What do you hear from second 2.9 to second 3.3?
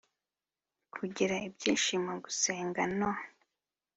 no